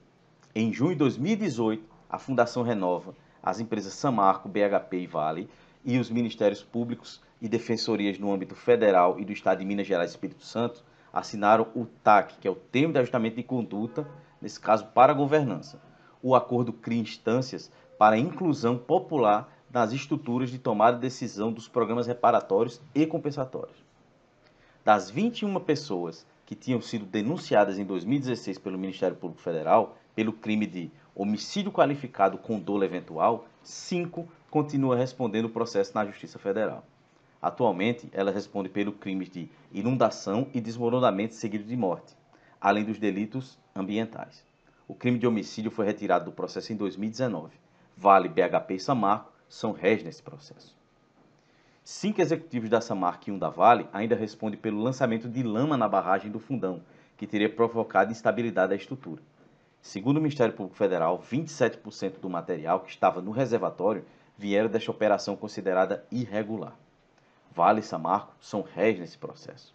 Em 0.55 0.73
junho 0.73 0.93
de 0.93 0.99
2018, 0.99 1.85
a 2.09 2.19
Fundação 2.19 2.63
Renova 2.63 3.15
as 3.43 3.59
empresas 3.59 3.93
Samarco, 3.95 4.49
BHP 4.49 4.99
e 4.99 5.07
Vale 5.07 5.51
e 5.85 5.99
os 5.99 6.11
ministérios 6.11 6.63
públicos 6.63 7.21
e 7.41 7.49
defensorias 7.49 8.19
no 8.19 8.33
âmbito 8.33 8.55
federal 8.55 9.19
e 9.19 9.25
do 9.25 9.33
Estado 9.33 9.59
de 9.59 9.65
Minas 9.65 9.87
Gerais 9.87 10.11
e 10.11 10.15
Espírito 10.15 10.45
Santo 10.45 10.85
assinaram 11.13 11.69
o 11.75 11.85
TAC, 11.85 12.39
que 12.39 12.49
é 12.49 12.51
o 12.51 12.55
Termo 12.55 12.93
de 12.93 13.01
Ajustamento 13.01 13.37
de 13.37 13.43
Conduta, 13.43 14.09
nesse 14.41 14.59
caso 14.59 14.87
para 14.87 15.13
a 15.13 15.15
governança. 15.15 15.81
O 16.23 16.35
acordo 16.35 16.73
cria 16.73 17.01
instâncias 17.01 17.71
para 17.99 18.17
a 18.17 18.19
inclusão 18.19 18.79
popular 18.79 19.53
nas 19.73 19.93
estruturas 19.93 20.51
de 20.51 20.59
tomada 20.59 20.97
de 20.97 21.03
decisão 21.03 21.53
dos 21.53 21.69
programas 21.69 22.07
reparatórios 22.07 22.81
e 22.95 23.07
compensatórios. 23.07 23.77
Das 24.85 25.11
21 25.11 25.59
pessoas 25.61 26.27
que 26.45 26.55
tinham 26.55 26.81
sido 26.81 27.05
denunciadas 27.05 27.79
em 27.79 27.85
2016 27.85 28.59
pelo 28.59 28.79
Ministério 28.79 29.17
Público 29.17 29.43
Federal 29.43 29.97
pelo 30.15 30.33
crime 30.33 30.67
de 30.67 30.91
homicídio 31.15 31.73
qualificado 31.73 32.39
com 32.39 32.59
dolo 32.59 32.85
eventual, 32.85 33.47
cinco 33.63 34.29
continuam 34.53 34.95
respondendo 34.95 35.47
o 35.47 35.51
processo 35.51 35.95
na 35.95 36.05
Justiça 36.05 36.39
Federal. 36.39 36.85
Atualmente, 37.41 38.11
ela 38.13 38.31
responde 38.31 38.69
pelo 38.69 38.93
crime 38.93 39.27
de 39.27 39.49
inundação 39.73 40.47
e 40.53 40.61
desmoronamento 40.61 41.35
seguido 41.35 41.65
de 41.65 41.75
morte, 41.75 42.15
além 42.61 42.85
dos 42.85 42.99
delitos 42.99 43.59
ambientais. 43.75 44.45
O 44.87 44.95
crime 44.95 45.19
de 45.19 45.27
homicídio 45.27 45.71
foi 45.71 45.87
retirado 45.87 46.27
do 46.27 46.33
processo 46.33 46.71
em 46.71 46.77
2019. 46.77 47.51
Vale, 47.97 48.29
BHP 48.29 48.75
e 48.75 48.79
Samarco 48.79 49.33
são 49.49 49.73
réis 49.73 50.05
nesse 50.05 50.23
processo. 50.23 50.77
Cinco 51.83 52.21
executivos 52.21 52.69
da 52.69 52.83
Samarco 52.83 53.31
e 53.31 53.33
um 53.33 53.39
da 53.39 53.49
Vale 53.49 53.89
ainda 53.91 54.15
respondem 54.15 54.61
pelo 54.61 54.83
lançamento 54.83 55.31
de 55.31 55.43
lama 55.43 55.79
na 55.79 55.89
barragem 55.89 56.31
do 56.31 56.39
Fundão, 56.39 56.83
que 57.17 57.27
teria 57.27 57.49
provocado 57.49 58.13
instabilidade 58.13 58.69
da 58.69 58.77
estrutura. 58.77 59.23
Segundo 59.81 60.19
o 60.19 60.21
Ministério 60.21 60.55
Público 60.55 60.77
Federal, 60.77 61.19
27% 61.19 62.21
do 62.21 62.29
material 62.29 62.81
que 62.81 62.91
estava 62.91 63.23
no 63.23 63.31
reservatório 63.31 64.05
vieram 64.37 64.69
desta 64.69 64.91
operação 64.91 65.37
considerada 65.37 66.05
irregular. 66.11 66.77
Vale 67.55 67.81
e 67.81 67.83
Samarco 67.83 68.35
são 68.41 68.63
réis 68.63 68.99
nesse 68.99 69.19
processo. 69.19 69.75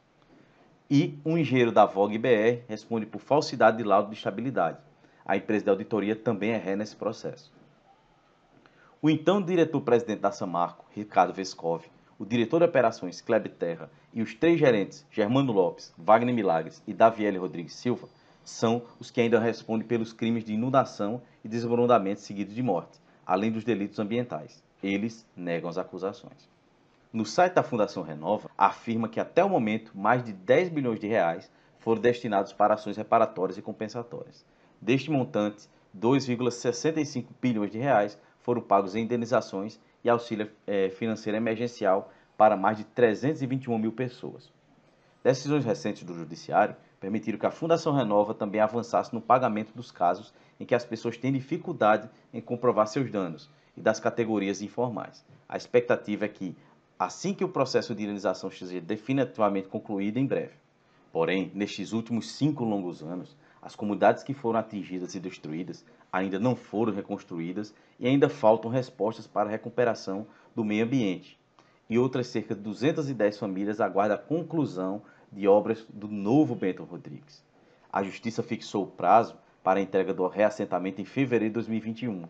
E 0.90 1.20
um 1.26 1.38
engenheiro 1.38 1.72
da 1.72 1.86
Vogue 1.86 2.18
BR 2.18 2.64
responde 2.68 3.06
por 3.06 3.20
falsidade 3.20 3.78
de 3.78 3.84
laudo 3.84 4.10
de 4.10 4.16
estabilidade. 4.16 4.78
A 5.26 5.36
empresa 5.36 5.66
de 5.66 5.70
auditoria 5.70 6.16
também 6.16 6.52
é 6.52 6.58
ré 6.58 6.76
nesse 6.76 6.96
processo. 6.96 7.52
O 9.02 9.10
então 9.10 9.42
diretor-presidente 9.42 10.22
da 10.22 10.32
Samarco, 10.32 10.86
Ricardo 10.96 11.34
Vescov, 11.34 11.84
o 12.18 12.26
diretor 12.26 12.60
de 12.60 12.66
operações, 12.66 13.22
Kleber 13.22 13.52
Terra, 13.52 13.92
e 14.12 14.22
os 14.22 14.34
três 14.34 14.60
gerentes, 14.60 15.06
Germano 15.12 15.52
Lopes, 15.52 15.94
Wagner 15.98 16.34
Milagres 16.34 16.82
e 16.88 16.94
Daviele 16.94 17.38
Rodrigues 17.38 17.76
Silva, 17.76 18.08
são 18.44 18.82
os 19.00 19.12
que 19.12 19.22
ainda 19.22 19.40
respondem 19.40 19.88
pelos 19.88 20.14
crimes 20.14 20.44
de 20.44 20.54
inundação 20.54 21.22
e 21.44 21.48
desmoronamento 21.48 22.22
seguido 22.22 22.54
de 22.54 22.64
morte, 22.64 22.98
além 23.28 23.52
dos 23.52 23.66
delitos 23.66 24.00
ambientais. 24.00 24.64
Eles 24.82 25.28
negam 25.36 25.70
as 25.70 25.78
acusações. 25.78 26.50
No 27.12 27.26
site 27.26 27.56
da 27.56 27.64
Fundação 27.64 28.04
Renova, 28.04 28.50
afirma 28.58 29.10
que 29.10 29.20
até 29.20 29.44
o 29.44 29.50
momento 29.50 29.92
mais 29.94 30.24
de 30.24 30.32
10 30.32 30.70
bilhões 30.70 31.00
de 31.00 31.08
reais 31.08 31.52
foram 31.80 32.02
destinados 32.02 32.54
para 32.54 32.76
ações 32.76 32.96
reparatórias 32.96 33.58
e 33.58 33.62
compensatórias. 33.62 34.46
Deste 34.80 35.12
montante, 35.12 35.68
2,65 35.98 37.26
bilhões 37.42 37.72
de 37.72 37.78
reais 37.78 38.18
foram 38.42 38.62
pagos 38.62 38.96
em 38.96 39.04
indenizações 39.04 39.80
e 40.04 40.10
auxílio 40.10 40.50
é, 40.66 40.90
financeiro 40.90 41.38
emergencial 41.38 42.12
para 42.38 42.56
mais 42.56 42.78
de 42.78 42.84
321 42.86 43.78
mil 43.78 43.92
pessoas. 43.92 44.52
Decisões 45.24 45.66
recentes 45.66 46.04
do 46.04 46.14
Judiciário 46.14 46.76
permitiram 47.00 47.40
que 47.40 47.46
a 47.46 47.52
Fundação 47.52 47.94
Renova 47.94 48.34
também 48.34 48.62
avançasse 48.62 49.14
no 49.14 49.22
pagamento 49.22 49.74
dos 49.74 49.92
casos 49.92 50.34
em 50.60 50.66
que 50.66 50.76
as 50.76 50.86
pessoas 50.86 51.18
têm 51.18 51.32
dificuldade 51.32 52.10
em 52.34 52.42
comprovar 52.42 52.88
seus 52.88 53.12
danos 53.12 53.50
e 53.76 53.82
das 53.82 54.00
categorias 54.00 54.62
informais. 54.62 55.24
A 55.48 55.56
expectativa 55.56 56.26
é 56.26 56.28
que, 56.28 56.56
assim 56.98 57.34
que 57.34 57.44
o 57.44 57.50
processo 57.50 57.94
de 57.94 58.04
indenização 58.04 58.50
seja 58.50 58.82
definitivamente 58.82 59.68
concluído 59.68 60.18
em 60.18 60.26
breve. 60.26 60.54
Porém, 61.12 61.52
nestes 61.54 61.94
últimos 61.94 62.32
cinco 62.32 62.64
longos 62.64 63.02
anos, 63.02 63.36
as 63.62 63.76
comunidades 63.76 64.24
que 64.24 64.34
foram 64.34 64.60
atingidas 64.60 65.16
e 65.16 65.20
destruídas 65.20 65.86
ainda 66.12 66.40
não 66.40 66.56
foram 66.56 66.94
reconstruídas 66.94 67.74
e 68.00 68.08
ainda 68.08 68.30
faltam 68.30 68.72
respostas 68.72 69.28
para 69.28 69.50
a 69.50 69.52
recuperação 69.52 70.26
do 70.56 70.64
meio 70.64 70.86
ambiente. 70.86 71.38
E 71.90 71.98
outras 71.98 72.28
cerca 72.28 72.54
de 72.54 72.62
210 72.62 73.38
famílias 73.38 73.80
aguardam 73.80 74.16
a 74.16 74.20
conclusão 74.20 75.02
de 75.32 75.48
obras 75.48 75.86
do 75.90 76.08
novo 76.08 76.56
Bento 76.56 76.84
Rodrigues. 76.84 77.44
A 77.92 78.04
Justiça 78.04 78.44
fixou 78.44 78.84
o 78.84 78.88
prazo 78.88 79.36
para 79.68 79.82
a 79.82 79.84
entrega 79.84 80.14
do 80.14 80.26
reassentamento 80.28 81.02
em 81.02 81.04
fevereiro 81.04 81.52
de 81.52 81.56
2021, 81.56 82.24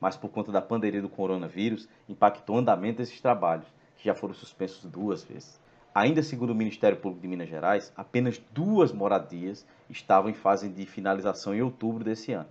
mas 0.00 0.16
por 0.16 0.30
conta 0.30 0.50
da 0.50 0.60
pandemia 0.60 1.00
do 1.00 1.08
coronavírus, 1.08 1.88
impactou 2.08 2.56
o 2.56 2.58
andamento 2.58 2.98
desses 2.98 3.20
trabalhos, 3.20 3.68
que 3.96 4.04
já 4.04 4.16
foram 4.16 4.34
suspensos 4.34 4.84
duas 4.90 5.22
vezes. 5.22 5.60
Ainda 5.94 6.24
segundo 6.24 6.50
o 6.50 6.56
Ministério 6.56 6.98
Público 6.98 7.22
de 7.22 7.28
Minas 7.28 7.48
Gerais, 7.48 7.92
apenas 7.96 8.42
duas 8.50 8.90
moradias 8.90 9.64
estavam 9.88 10.28
em 10.28 10.34
fase 10.34 10.68
de 10.68 10.84
finalização 10.84 11.54
em 11.54 11.62
outubro 11.62 12.02
desse 12.02 12.32
ano. 12.32 12.48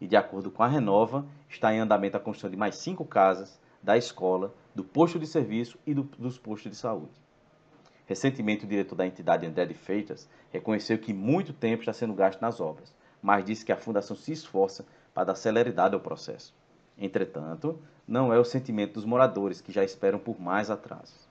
E 0.00 0.06
de 0.06 0.14
acordo 0.14 0.52
com 0.52 0.62
a 0.62 0.68
Renova, 0.68 1.26
está 1.48 1.74
em 1.74 1.80
andamento 1.80 2.16
a 2.16 2.20
construção 2.20 2.50
de 2.50 2.56
mais 2.56 2.76
cinco 2.76 3.04
casas, 3.04 3.60
da 3.82 3.96
escola, 3.96 4.54
do 4.72 4.84
posto 4.84 5.18
de 5.18 5.26
serviço 5.26 5.76
e 5.84 5.92
do, 5.92 6.04
dos 6.16 6.38
postos 6.38 6.70
de 6.70 6.78
saúde. 6.78 7.10
Recentemente, 8.06 8.66
o 8.66 8.68
diretor 8.68 8.94
da 8.94 9.04
entidade, 9.04 9.44
André 9.44 9.66
de 9.66 9.74
Freitas, 9.74 10.28
reconheceu 10.52 10.96
que 10.96 11.12
muito 11.12 11.52
tempo 11.52 11.82
está 11.82 11.92
sendo 11.92 12.14
gasto 12.14 12.40
nas 12.40 12.60
obras, 12.60 12.94
mas 13.24 13.42
disse 13.42 13.64
que 13.64 13.72
a 13.72 13.76
Fundação 13.76 14.14
se 14.14 14.32
esforça 14.32 14.84
para 15.14 15.24
dar 15.24 15.34
celeridade 15.34 15.94
ao 15.94 16.00
processo. 16.00 16.54
Entretanto, 16.98 17.78
não 18.06 18.30
é 18.30 18.38
o 18.38 18.44
sentimento 18.44 18.92
dos 18.92 19.06
moradores, 19.06 19.62
que 19.62 19.72
já 19.72 19.82
esperam 19.82 20.18
por 20.18 20.38
mais 20.38 20.70
atrasos. 20.70 21.26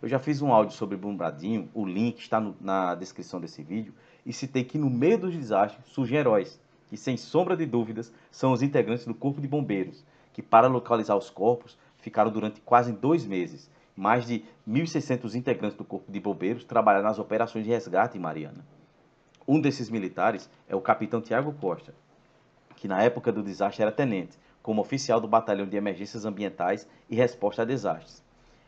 Eu 0.00 0.08
já 0.08 0.20
fiz 0.20 0.40
um 0.40 0.52
áudio 0.52 0.76
sobre 0.76 0.96
Bumbradinho, 0.96 1.68
o 1.74 1.84
link 1.84 2.20
está 2.20 2.38
no, 2.38 2.54
na 2.60 2.94
descrição 2.94 3.40
desse 3.40 3.64
vídeo, 3.64 3.92
e 4.24 4.32
citei 4.32 4.62
que 4.62 4.78
no 4.78 4.88
meio 4.88 5.18
dos 5.18 5.34
desastres 5.34 5.84
surgem 5.88 6.18
heróis, 6.18 6.60
que 6.86 6.96
sem 6.96 7.16
sombra 7.16 7.56
de 7.56 7.66
dúvidas 7.66 8.12
são 8.30 8.52
os 8.52 8.62
integrantes 8.62 9.04
do 9.04 9.12
Corpo 9.12 9.40
de 9.40 9.48
Bombeiros, 9.48 10.04
que 10.32 10.40
para 10.40 10.68
localizar 10.68 11.16
os 11.16 11.30
corpos 11.30 11.76
ficaram 11.98 12.30
durante 12.30 12.60
quase 12.60 12.92
dois 12.92 13.26
meses, 13.26 13.68
mais 13.96 14.24
de 14.24 14.44
1.600 14.68 15.34
integrantes 15.34 15.76
do 15.76 15.84
Corpo 15.84 16.12
de 16.12 16.20
Bombeiros 16.20 16.64
trabalharam 16.64 17.08
nas 17.08 17.18
operações 17.18 17.64
de 17.64 17.70
resgate 17.70 18.16
em 18.16 18.20
Mariana. 18.20 18.64
Um 19.46 19.60
desses 19.60 19.90
militares 19.90 20.48
é 20.66 20.74
o 20.74 20.80
capitão 20.80 21.20
Tiago 21.20 21.52
Costa, 21.52 21.94
que 22.76 22.88
na 22.88 23.02
época 23.02 23.30
do 23.30 23.42
desastre 23.42 23.82
era 23.82 23.92
tenente, 23.92 24.38
como 24.62 24.80
oficial 24.80 25.20
do 25.20 25.28
Batalhão 25.28 25.66
de 25.66 25.76
Emergências 25.76 26.24
Ambientais 26.24 26.88
e 27.10 27.14
Resposta 27.14 27.60
a 27.60 27.64
Desastres. 27.66 28.22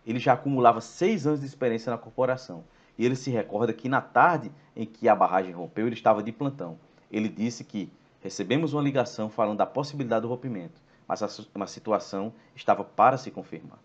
Ele 0.07 0.19
já 0.19 0.35
acumulava 0.35 0.83
seis 0.83 1.27
anos 1.27 1.41
de 1.41 1.47
experiência 1.47 1.91
na 1.91 1.97
corporação 1.97 2.63
e 2.99 3.05
ele 3.07 3.17
se 3.17 3.31
recorda 3.31 3.73
que 3.73 3.89
na 3.89 4.03
tarde 4.03 4.53
em 4.75 4.85
que 4.85 5.09
a 5.09 5.17
barragem 5.17 5.53
rompeu, 5.53 5.87
ele 5.87 5.95
estava 5.95 6.23
de 6.23 6.31
plantão. 6.31 6.79
Ele 7.11 7.29
disse 7.29 7.65
que 7.65 7.91
recebemos 8.21 8.75
uma 8.75 8.83
ligação 8.83 9.31
falando 9.31 9.59
da 9.59 9.67
possibilidade 9.67 10.23
do 10.23 10.29
rompimento, 10.29 10.81
mas 11.09 11.23
a, 11.23 11.67
situação 11.67 12.33
estava 12.55 12.85
para 12.85 13.17
se 13.17 13.31
confirmar. 13.31 13.79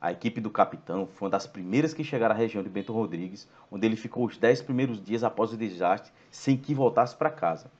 A 0.00 0.10
equipe 0.10 0.40
do 0.40 0.48
capitão 0.48 1.06
foi 1.06 1.26
uma 1.26 1.30
das 1.30 1.46
primeiras 1.46 1.92
que 1.92 2.02
chegaram 2.02 2.34
à 2.34 2.38
região 2.38 2.62
de 2.62 2.70
Bento 2.70 2.90
Rodrigues, 2.90 3.46
onde 3.70 3.86
ele 3.86 3.96
ficou 3.96 4.24
os 4.24 4.38
dez 4.38 4.62
primeiros 4.62 5.02
dias 5.02 5.22
após 5.22 5.52
o 5.52 5.58
desastre, 5.58 6.10
sem 6.30 6.56
que 6.56 6.72
voltasse 6.72 7.14
para 7.14 7.28
casa. 7.28 7.70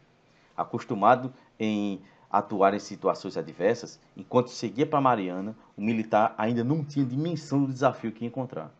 Acostumado 0.55 1.33
em 1.59 2.03
atuar 2.31 2.75
em 2.75 2.79
situações 2.79 3.39
adversas, 3.39 3.99
enquanto 4.15 4.51
seguia 4.51 4.85
para 4.85 5.01
Mariana, 5.01 5.57
o 5.75 5.81
militar 5.81 6.35
ainda 6.37 6.63
não 6.63 6.85
tinha 6.85 7.07
dimensão 7.07 7.65
do 7.65 7.73
desafio 7.73 8.13
que 8.13 8.23
ia 8.23 8.29
encontrar. 8.29 8.71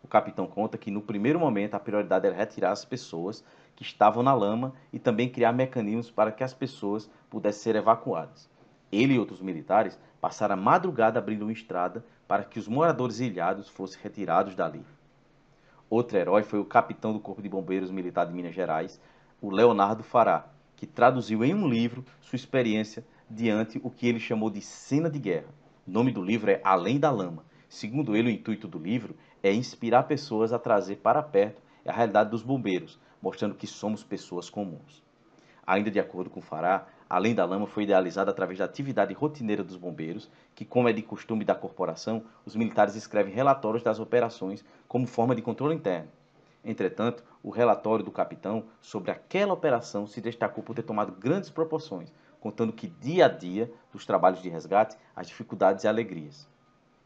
O 0.00 0.06
capitão 0.06 0.46
conta 0.46 0.78
que 0.78 0.90
no 0.90 1.02
primeiro 1.02 1.40
momento 1.40 1.74
a 1.74 1.80
prioridade 1.80 2.26
era 2.26 2.36
retirar 2.36 2.70
as 2.70 2.84
pessoas 2.84 3.42
que 3.74 3.82
estavam 3.82 4.22
na 4.22 4.32
lama 4.32 4.72
e 4.92 5.00
também 5.00 5.28
criar 5.28 5.52
mecanismos 5.52 6.12
para 6.12 6.30
que 6.30 6.44
as 6.44 6.54
pessoas 6.54 7.10
pudessem 7.28 7.62
ser 7.62 7.76
evacuadas. 7.76 8.48
Ele 8.92 9.14
e 9.14 9.18
outros 9.18 9.40
militares 9.40 9.98
passaram 10.20 10.54
a 10.54 10.56
madrugada 10.56 11.18
abrindo 11.18 11.42
uma 11.42 11.52
estrada 11.52 12.04
para 12.26 12.44
que 12.44 12.58
os 12.58 12.68
moradores 12.68 13.20
ilhados 13.20 13.68
fossem 13.68 14.00
retirados 14.02 14.54
dali. 14.54 14.84
Outro 15.90 16.16
herói 16.16 16.42
foi 16.42 16.58
o 16.58 16.64
capitão 16.64 17.12
do 17.12 17.20
Corpo 17.20 17.42
de 17.42 17.48
Bombeiros 17.48 17.90
Militar 17.90 18.26
de 18.26 18.32
Minas 18.32 18.54
Gerais, 18.54 19.00
o 19.40 19.50
Leonardo 19.50 20.02
Fará, 20.02 20.46
que 20.76 20.86
traduziu 20.86 21.44
em 21.44 21.54
um 21.54 21.68
livro 21.68 22.04
sua 22.20 22.36
experiência 22.36 23.04
diante 23.28 23.80
o 23.82 23.90
que 23.90 24.08
ele 24.08 24.18
chamou 24.18 24.50
de 24.50 24.60
cena 24.60 25.10
de 25.10 25.18
guerra. 25.18 25.48
O 25.86 25.90
nome 25.90 26.10
do 26.10 26.22
livro 26.22 26.50
é 26.50 26.60
Além 26.64 26.98
da 26.98 27.10
Lama. 27.10 27.44
Segundo 27.68 28.16
ele, 28.16 28.28
o 28.28 28.32
intuito 28.32 28.66
do 28.66 28.78
livro 28.78 29.14
é 29.42 29.52
inspirar 29.52 30.04
pessoas 30.04 30.52
a 30.52 30.58
trazer 30.58 30.96
para 30.96 31.22
perto 31.22 31.60
a 31.86 31.92
realidade 31.92 32.30
dos 32.30 32.42
bombeiros, 32.42 32.98
mostrando 33.20 33.54
que 33.54 33.66
somos 33.66 34.02
pessoas 34.02 34.48
comuns. 34.48 35.02
Ainda 35.66 35.90
de 35.90 36.00
acordo 36.00 36.30
com 36.30 36.40
Fará, 36.40 36.86
Além 37.14 37.32
da 37.32 37.44
Lama 37.44 37.68
foi 37.68 37.84
idealizada 37.84 38.32
através 38.32 38.58
da 38.58 38.64
atividade 38.64 39.14
rotineira 39.14 39.62
dos 39.62 39.76
bombeiros, 39.76 40.28
que, 40.52 40.64
como 40.64 40.88
é 40.88 40.92
de 40.92 41.00
costume 41.00 41.44
da 41.44 41.54
corporação, 41.54 42.24
os 42.44 42.56
militares 42.56 42.96
escrevem 42.96 43.32
relatórios 43.32 43.84
das 43.84 44.00
operações 44.00 44.64
como 44.88 45.06
forma 45.06 45.32
de 45.32 45.40
controle 45.40 45.76
interno. 45.76 46.08
Entretanto, 46.64 47.22
o 47.40 47.50
relatório 47.50 48.04
do 48.04 48.10
capitão 48.10 48.64
sobre 48.80 49.12
aquela 49.12 49.52
operação 49.52 50.08
se 50.08 50.20
destacou 50.20 50.64
por 50.64 50.74
ter 50.74 50.82
tomado 50.82 51.12
grandes 51.12 51.50
proporções, 51.50 52.12
contando 52.40 52.72
que 52.72 52.88
dia 52.88 53.26
a 53.26 53.28
dia 53.28 53.72
dos 53.92 54.04
trabalhos 54.04 54.42
de 54.42 54.48
resgate, 54.48 54.96
as 55.14 55.28
dificuldades 55.28 55.84
e 55.84 55.86
alegrias. 55.86 56.48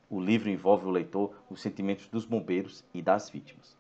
O 0.09 0.19
livro 0.19 0.49
envolve 0.49 0.87
o 0.87 0.91
leitor 0.91 1.35
os 1.51 1.61
sentimentos 1.61 2.09
dos 2.09 2.25
bombeiros 2.25 2.83
e 2.95 3.03
das 3.03 3.29
vítimas. 3.29 3.77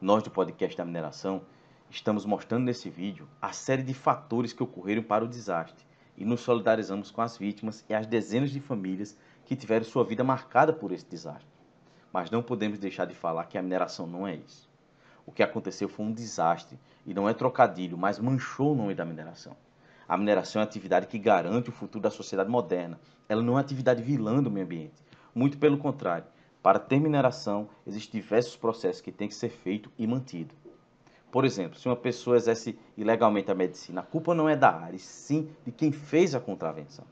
Nós 0.00 0.22
do 0.22 0.30
podcast 0.30 0.74
da 0.74 0.86
mineração 0.86 1.42
estamos 1.90 2.24
mostrando 2.24 2.64
nesse 2.64 2.90
vídeo 2.90 3.28
a 3.40 3.52
série 3.52 3.82
de 3.82 3.94
fatores 3.94 4.52
que 4.52 4.62
ocorreram 4.62 5.02
para 5.02 5.24
o 5.24 5.28
desastre 5.28 5.84
e 6.16 6.24
nos 6.24 6.40
solidarizamos 6.40 7.10
com 7.10 7.20
as 7.22 7.36
vítimas 7.36 7.84
e 7.88 7.94
as 7.94 8.06
dezenas 8.06 8.50
de 8.50 8.60
famílias 8.60 9.16
que 9.44 9.56
tiveram 9.56 9.84
sua 9.84 10.04
vida 10.04 10.24
marcada 10.24 10.72
por 10.72 10.92
esse 10.92 11.06
desastre. 11.06 11.46
Mas 12.12 12.30
não 12.30 12.42
podemos 12.42 12.78
deixar 12.78 13.04
de 13.04 13.14
falar 13.14 13.44
que 13.44 13.58
a 13.58 13.62
mineração 13.62 14.06
não 14.06 14.26
é 14.26 14.34
isso. 14.34 14.68
O 15.24 15.32
que 15.32 15.42
aconteceu 15.42 15.88
foi 15.88 16.06
um 16.06 16.12
desastre 16.12 16.78
e 17.04 17.12
não 17.12 17.28
é 17.28 17.34
trocadilho, 17.34 17.98
mas 17.98 18.18
manchou 18.18 18.72
o 18.72 18.76
nome 18.76 18.94
da 18.94 19.04
mineração. 19.04 19.56
A 20.08 20.16
mineração 20.16 20.60
é 20.60 20.64
uma 20.64 20.68
atividade 20.68 21.08
que 21.08 21.18
garante 21.18 21.68
o 21.68 21.72
futuro 21.72 22.02
da 22.02 22.10
sociedade 22.10 22.48
moderna. 22.48 22.98
Ela 23.28 23.42
não 23.42 23.54
é 23.54 23.56
uma 23.56 23.60
atividade 23.60 24.02
vilã 24.02 24.40
do 24.40 24.50
meio 24.50 24.64
ambiente. 24.64 25.04
Muito 25.34 25.58
pelo 25.58 25.76
contrário. 25.76 26.26
Para 26.62 26.78
ter 26.78 27.00
mineração, 27.00 27.68
existem 27.86 28.20
diversos 28.20 28.56
processos 28.56 29.02
que 29.02 29.12
têm 29.12 29.28
que 29.28 29.34
ser 29.34 29.48
feito 29.48 29.90
e 29.98 30.06
mantido. 30.06 30.54
Por 31.36 31.44
exemplo, 31.44 31.78
se 31.78 31.86
uma 31.86 31.94
pessoa 31.94 32.38
exerce 32.38 32.78
ilegalmente 32.96 33.50
a 33.50 33.54
medicina, 33.54 34.00
a 34.00 34.02
culpa 34.02 34.34
não 34.34 34.48
é 34.48 34.56
da 34.56 34.70
área, 34.74 34.98
sim 34.98 35.50
de 35.66 35.70
quem 35.70 35.92
fez 35.92 36.34
a 36.34 36.40
contravenção. 36.40 37.04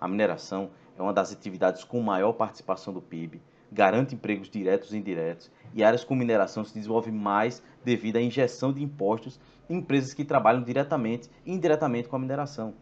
A 0.00 0.06
mineração 0.06 0.70
é 0.96 1.02
uma 1.02 1.12
das 1.12 1.32
atividades 1.32 1.82
com 1.82 2.00
maior 2.00 2.34
participação 2.34 2.94
do 2.94 3.02
PIB, 3.02 3.42
garante 3.72 4.14
empregos 4.14 4.48
diretos 4.48 4.92
e 4.92 4.96
indiretos, 4.96 5.50
e 5.74 5.82
áreas 5.82 6.04
com 6.04 6.14
mineração 6.14 6.64
se 6.64 6.72
desenvolvem 6.72 7.12
mais 7.12 7.60
devido 7.84 8.18
à 8.18 8.20
injeção 8.20 8.72
de 8.72 8.80
impostos 8.80 9.40
em 9.68 9.78
empresas 9.78 10.14
que 10.14 10.24
trabalham 10.24 10.62
diretamente 10.62 11.28
e 11.44 11.52
indiretamente 11.52 12.08
com 12.08 12.14
a 12.14 12.20
mineração. 12.20 12.74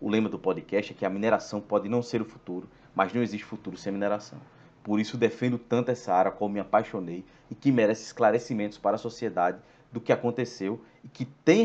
O 0.00 0.08
lema 0.08 0.28
do 0.28 0.38
podcast 0.38 0.92
é 0.92 0.94
que 0.94 1.04
a 1.04 1.10
mineração 1.10 1.60
pode 1.60 1.88
não 1.88 2.00
ser 2.00 2.22
o 2.22 2.24
futuro, 2.24 2.70
mas 2.94 3.12
não 3.12 3.24
existe 3.24 3.44
futuro 3.44 3.76
sem 3.76 3.92
mineração. 3.92 4.38
Por 4.82 4.98
isso 4.98 5.18
defendo 5.18 5.58
tanto 5.58 5.90
essa 5.90 6.14
área 6.14 6.30
como 6.30 6.54
me 6.54 6.60
apaixonei 6.60 7.24
e 7.50 7.54
que 7.54 7.70
merece 7.70 8.04
esclarecimentos 8.04 8.78
para 8.78 8.94
a 8.94 8.98
sociedade 8.98 9.58
do 9.92 10.00
que 10.00 10.12
aconteceu 10.12 10.80
e 11.04 11.08
que 11.08 11.24
tem 11.24 11.64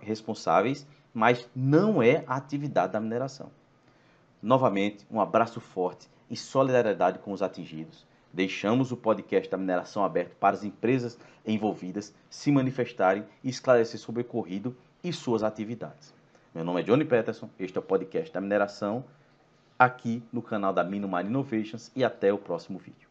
responsáveis, 0.00 0.86
mas 1.12 1.48
não 1.54 2.02
é 2.02 2.24
a 2.26 2.36
atividade 2.36 2.92
da 2.92 3.00
mineração. 3.00 3.50
Novamente, 4.42 5.06
um 5.10 5.20
abraço 5.20 5.60
forte 5.60 6.08
e 6.30 6.36
solidariedade 6.36 7.18
com 7.18 7.32
os 7.32 7.42
atingidos. 7.42 8.06
Deixamos 8.32 8.92
o 8.92 8.96
podcast 8.96 9.50
da 9.50 9.56
mineração 9.56 10.04
aberto 10.04 10.34
para 10.36 10.54
as 10.54 10.62
empresas 10.62 11.18
envolvidas 11.46 12.14
se 12.28 12.52
manifestarem 12.52 13.24
e 13.42 13.48
esclarecer 13.48 13.98
sobre 13.98 14.22
o 14.22 14.24
ocorrido 14.24 14.76
e 15.02 15.12
suas 15.12 15.42
atividades. 15.42 16.14
Meu 16.54 16.64
nome 16.64 16.80
é 16.80 16.84
Johnny 16.84 17.04
Peterson, 17.04 17.48
este 17.58 17.78
é 17.78 17.80
o 17.80 17.84
podcast 17.84 18.32
da 18.32 18.40
mineração 18.40 19.04
aqui 19.78 20.22
no 20.32 20.42
canal 20.42 20.72
da 20.72 20.82
Mino 20.82 21.08
Mine 21.08 21.28
Innovations 21.28 21.90
e 21.94 22.04
até 22.04 22.32
o 22.32 22.38
próximo 22.38 22.78
vídeo. 22.78 23.05